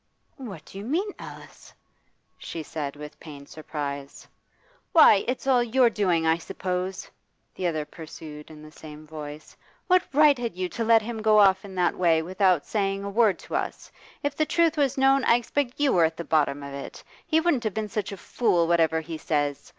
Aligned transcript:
'What 0.37 0.65
do 0.65 0.79
you 0.79 0.83
mean, 0.83 1.11
Alice?' 1.19 1.71
she 2.35 2.63
said 2.63 2.95
with 2.95 3.19
pained 3.19 3.47
surprise. 3.47 4.27
'Why, 4.93 5.23
it's 5.27 5.45
all 5.45 5.61
your 5.61 5.91
doing, 5.91 6.25
I 6.25 6.39
suppose,' 6.39 7.07
the 7.53 7.67
other 7.67 7.85
pursued, 7.85 8.49
in 8.49 8.63
the 8.63 8.71
same 8.71 9.05
voice. 9.05 9.55
'What 9.85 10.01
right 10.11 10.39
had 10.39 10.55
you 10.55 10.69
to 10.69 10.83
let 10.83 11.03
him 11.03 11.21
go 11.21 11.37
off 11.37 11.63
in 11.63 11.75
that 11.75 11.95
way 11.99 12.23
without 12.23 12.65
saying 12.65 13.03
a 13.03 13.11
word 13.11 13.37
to 13.45 13.53
us? 13.53 13.91
If 14.23 14.35
the 14.35 14.43
truth 14.47 14.75
was 14.75 14.97
known, 14.97 15.23
I 15.25 15.35
expect 15.35 15.79
you 15.79 15.93
were 15.93 16.05
at 16.05 16.17
the 16.17 16.23
bottom 16.23 16.63
of 16.63 16.73
it; 16.73 17.03
he 17.27 17.39
wouldn't 17.39 17.63
have 17.63 17.75
been 17.75 17.87
such 17.87 18.11
a 18.11 18.17
fool, 18.17 18.65
whatever 18.67 19.01
he 19.01 19.19
says. 19.19 19.69